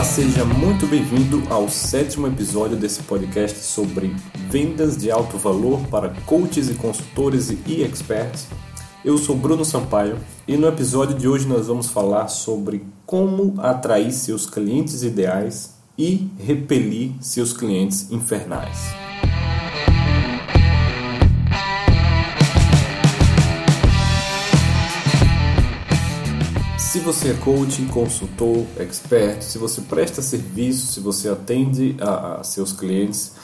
[0.00, 4.16] Olá, seja muito bem-vindo ao sétimo episódio desse podcast sobre
[4.48, 8.46] vendas de alto valor para coaches e consultores e experts.
[9.04, 10.16] Eu sou Bruno Sampaio
[10.48, 16.30] e no episódio de hoje nós vamos falar sobre como atrair seus clientes ideais e
[16.38, 19.09] repelir seus clientes infernais.
[26.90, 32.42] Se você é coach, consultor, expert, se você presta serviço, se você atende a, a
[32.42, 33.34] seus clientes,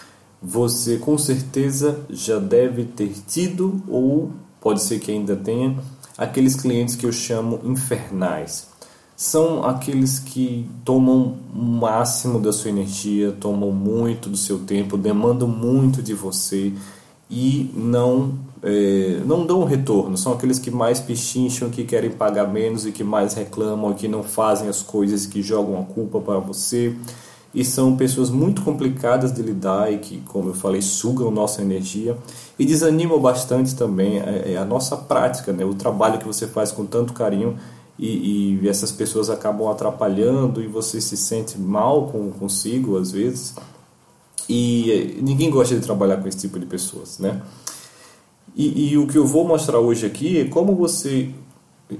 [0.42, 5.76] você com certeza já deve ter tido ou pode ser que ainda tenha
[6.18, 8.66] aqueles clientes que eu chamo infernais.
[9.16, 15.46] São aqueles que tomam o máximo da sua energia, tomam muito do seu tempo, demandam
[15.46, 16.72] muito de você
[17.30, 18.36] e não
[18.68, 20.18] é, não dão retorno.
[20.18, 24.24] São aqueles que mais pechincham, que querem pagar menos e que mais reclamam, que não
[24.24, 26.96] fazem as coisas, que jogam a culpa para você.
[27.54, 32.18] E são pessoas muito complicadas de lidar e que, como eu falei, sugam nossa energia
[32.58, 35.64] e desanimam bastante também a, é, é a nossa prática, né?
[35.64, 37.56] o trabalho que você faz com tanto carinho
[37.96, 43.54] e, e, essas pessoas acabam atrapalhando e você se sente mal com, consigo às vezes.
[44.48, 47.40] E ninguém gosta de trabalhar com esse tipo de pessoas, né?
[48.56, 51.28] E, e, o que eu vou mostrar hoje aqui é como você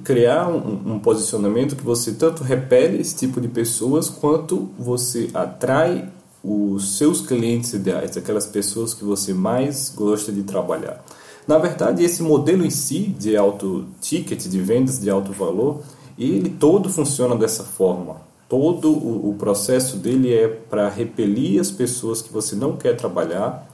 [0.03, 6.09] criar um, um, posicionamento que você tanto repele esse tipo de pessoas quanto você atrai
[6.43, 11.05] os seus clientes ideais, aquelas pessoas que você mais gosta de trabalhar.
[11.47, 15.83] Na verdade, esse modelo em si de alto ticket, de vendas de alto valor,
[16.19, 18.17] ele todo funciona dessa forma.
[18.49, 23.66] Todo o, o processo dele é para repelir as pessoas que você não quer trabalhar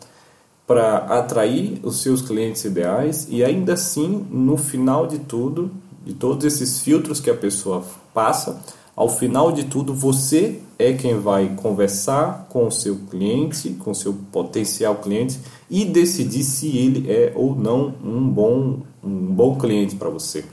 [0.67, 5.71] para atrair os seus clientes ideais e ainda assim, no final de tudo,
[6.05, 8.61] de todos esses filtros que a pessoa passa,
[8.95, 13.95] ao final de tudo, você é quem vai conversar com o seu cliente, com o
[13.95, 19.97] seu potencial cliente e decidir se ele é ou não um bom, um bom cliente
[19.97, 20.45] para você.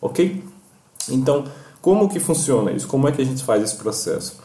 [0.00, 0.44] Ok?
[1.08, 1.44] Então,
[1.82, 2.86] como que funciona isso?
[2.86, 4.38] Como é que a gente faz esse processo?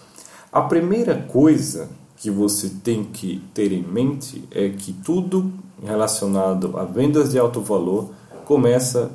[0.52, 1.90] A primeira coisa
[2.24, 5.52] que você tem que ter em mente é que tudo
[5.84, 8.12] relacionado a vendas de alto valor
[8.46, 9.12] começa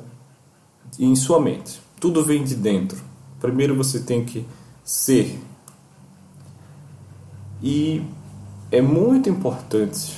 [0.99, 1.81] em sua mente.
[1.99, 3.01] Tudo vem de dentro.
[3.39, 4.45] Primeiro você tem que
[4.83, 5.39] ser.
[7.63, 8.03] E
[8.71, 10.15] é muito importante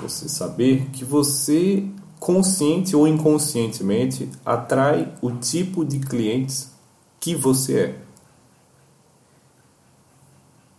[0.00, 1.84] você saber que você
[2.18, 6.70] consciente ou inconscientemente atrai o tipo de clientes
[7.20, 7.98] que você é.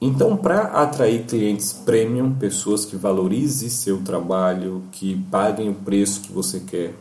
[0.04, 6.32] Então, para atrair clientes premium, pessoas que valorizem seu trabalho, que paguem o preço que
[6.32, 6.96] você quer,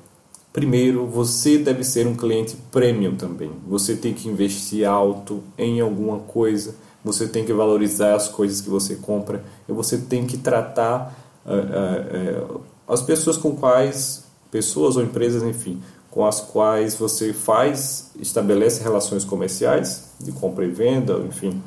[0.52, 3.50] primeiro você deve ser um cliente premium também.
[3.66, 8.68] Você tem que investir alto em alguma coisa, você tem que valorizar as coisas que
[8.68, 14.98] você compra e você tem que tratar uh, uh, uh, as pessoas com quais, pessoas
[14.98, 15.80] ou empresas, enfim,
[16.10, 21.62] com as quais você faz, estabelece relações comerciais de compra e venda, enfim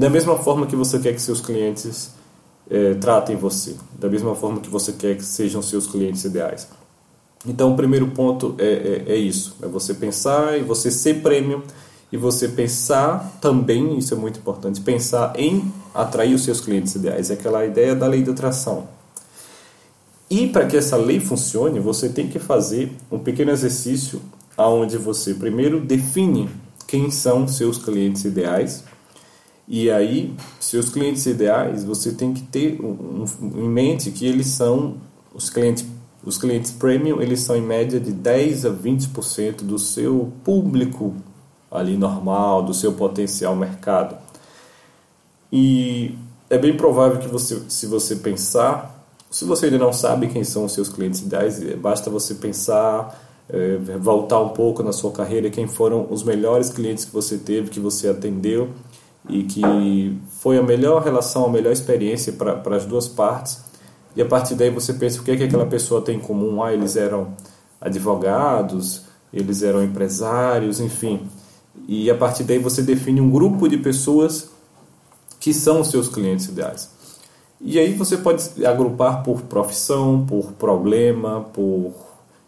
[0.00, 2.12] da mesma forma que você quer que seus clientes
[2.70, 6.66] é, tratem você, da mesma forma que você quer que sejam seus clientes ideais.
[7.46, 11.60] Então, o primeiro ponto é, é, é isso: é você pensar e você ser premium
[12.10, 17.30] e você pensar também, isso é muito importante, pensar em atrair os seus clientes ideais.
[17.30, 18.88] É aquela ideia da lei da atração.
[20.30, 24.22] E para que essa lei funcione, você tem que fazer um pequeno exercício
[24.56, 26.48] onde você primeiro define
[26.86, 28.82] quem são seus clientes ideais
[29.72, 34.48] e aí, seus clientes ideais, você tem que ter um, um, em mente que eles
[34.48, 34.96] são
[35.32, 35.86] os clientes
[36.24, 41.14] os clientes premium, eles são em média de 10 a 20% do seu público
[41.70, 44.18] ali normal, do seu potencial mercado.
[45.50, 46.14] E
[46.50, 50.66] é bem provável que você, se você pensar, se você ainda não sabe quem são
[50.66, 55.48] os seus clientes ideais, é, basta você pensar, é, voltar um pouco na sua carreira,
[55.48, 58.68] quem foram os melhores clientes que você teve, que você atendeu
[59.28, 63.62] e que foi a melhor relação, a melhor experiência para as duas partes.
[64.16, 66.62] E a partir daí você pensa o que é que aquela pessoa tem em comum.
[66.62, 67.34] Ah, eles eram
[67.80, 69.02] advogados,
[69.32, 71.28] eles eram empresários, enfim.
[71.86, 74.50] E a partir daí você define um grupo de pessoas
[75.38, 76.90] que são os seus clientes ideais.
[77.60, 81.92] E aí você pode agrupar por profissão, por problema, por.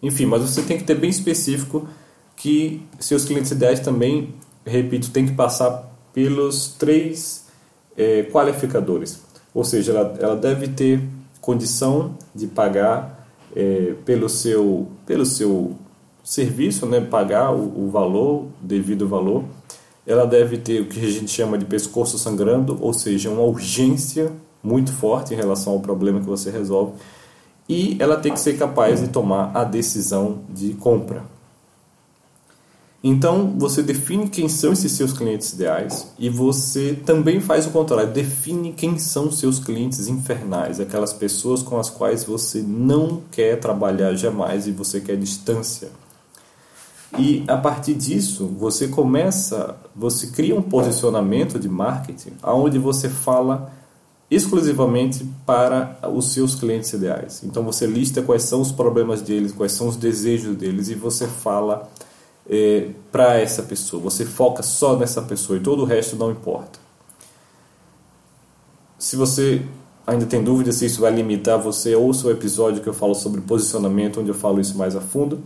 [0.02, 1.86] Enfim, mas você tem que ter bem específico
[2.34, 4.34] que seus clientes ideais também,
[4.66, 7.46] repito, tem que passar pelos três
[7.96, 9.20] é, qualificadores.
[9.54, 11.02] Ou seja, ela, ela deve ter
[11.40, 15.76] condição de pagar é, pelo, seu, pelo seu
[16.22, 19.44] serviço, né, pagar o, o valor, devido valor.
[20.06, 24.32] ela deve ter o que a gente chama de pescoço sangrando, ou seja, uma urgência
[24.62, 26.92] muito forte em relação ao problema que você resolve,
[27.68, 31.24] e ela tem que ser capaz de tomar a decisão de compra.
[33.04, 38.12] Então, você define quem são esses seus clientes ideais e você também faz o contrário,
[38.12, 44.14] define quem são seus clientes infernais, aquelas pessoas com as quais você não quer trabalhar
[44.14, 45.90] jamais e você quer distância.
[47.18, 53.72] E a partir disso, você começa, você cria um posicionamento de marketing onde você fala
[54.30, 57.42] exclusivamente para os seus clientes ideais.
[57.44, 61.26] Então você lista quais são os problemas deles, quais são os desejos deles e você
[61.26, 61.90] fala
[62.48, 64.02] é, para essa pessoa.
[64.02, 66.78] Você foca só nessa pessoa e todo o resto não importa.
[68.98, 69.62] Se você
[70.06, 73.40] ainda tem dúvida se isso vai limitar você, ouça o episódio que eu falo sobre
[73.40, 75.42] posicionamento, onde eu falo isso mais a fundo.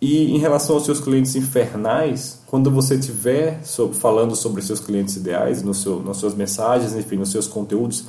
[0.00, 3.60] E em relação aos seus clientes infernais, quando você estiver
[4.00, 8.06] falando sobre seus clientes ideais, no seu, nas suas mensagens, enfim, nos seus conteúdos,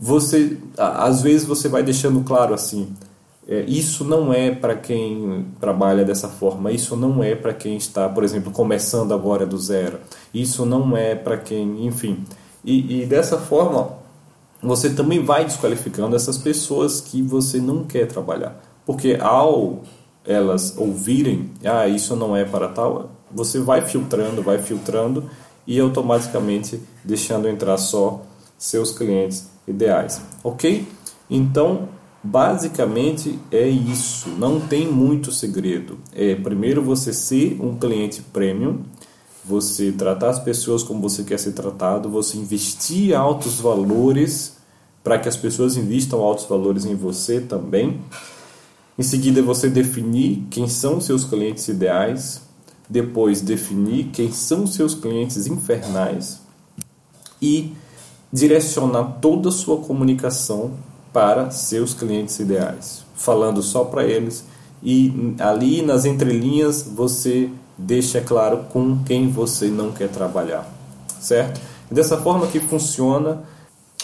[0.00, 2.88] você às vezes você vai deixando claro assim,
[3.48, 8.08] é, isso não é para quem trabalha dessa forma, isso não é para quem está,
[8.08, 10.00] por exemplo, começando agora do zero,
[10.34, 12.24] isso não é para quem, enfim.
[12.64, 13.90] E, e dessa forma,
[14.60, 18.60] você também vai desqualificando essas pessoas que você não quer trabalhar.
[18.84, 19.82] Porque ao
[20.24, 25.30] elas ouvirem, ah, isso não é para tal, você vai filtrando, vai filtrando
[25.64, 28.22] e automaticamente deixando entrar só
[28.58, 30.86] seus clientes ideais, ok?
[31.30, 31.88] Então,
[32.26, 35.98] basicamente é isso, não tem muito segredo.
[36.12, 38.80] É primeiro você ser um cliente premium,
[39.44, 44.56] você tratar as pessoas como você quer ser tratado, você investir altos valores
[45.04, 48.00] para que as pessoas investam altos valores em você também.
[48.98, 52.40] Em seguida, você definir quem são seus clientes ideais,
[52.88, 56.40] depois definir quem são seus clientes infernais.
[57.40, 57.72] E
[58.32, 60.72] direcionar toda a sua comunicação
[61.16, 64.44] para seus clientes ideais, falando só para eles
[64.82, 67.48] e ali nas entrelinhas você
[67.78, 70.70] deixa claro com quem você não quer trabalhar,
[71.18, 71.58] certo?
[71.90, 73.44] Dessa forma que funciona,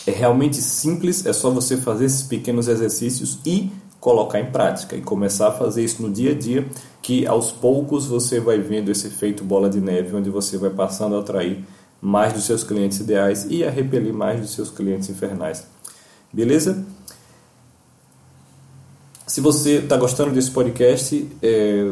[0.06, 3.70] é realmente simples, é só você fazer esses pequenos exercícios e
[4.00, 6.66] colocar em prática e começar a fazer isso no dia a dia,
[7.02, 11.14] que aos poucos você vai vendo esse efeito bola de neve, onde você vai passando
[11.14, 11.62] a atrair
[12.00, 15.66] mais dos seus clientes ideais e a repelir mais dos seus clientes infernais.
[16.32, 16.82] Beleza?
[19.32, 21.90] Se você está gostando desse podcast, é,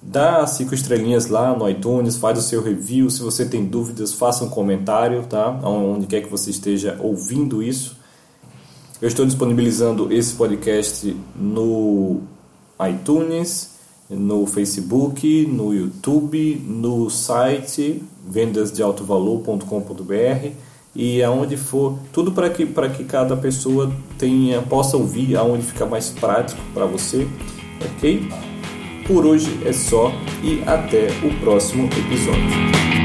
[0.00, 3.10] dá cinco estrelinhas lá no iTunes, faz o seu review.
[3.10, 5.50] Se você tem dúvidas, faça um comentário, tá?
[5.62, 7.98] Onde quer que você esteja ouvindo isso.
[8.98, 12.22] Eu estou disponibilizando esse podcast no
[12.88, 13.72] iTunes,
[14.08, 23.36] no Facebook, no YouTube, no site vendasdealtovalor.com.br e aonde for, tudo para que, que cada
[23.36, 27.26] pessoa tenha, possa ouvir aonde fica mais prático para você,
[27.96, 28.28] ok?
[29.06, 32.99] Por hoje é só e até o próximo episódio.